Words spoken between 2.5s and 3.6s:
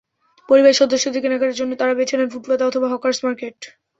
অথবা hawkers market.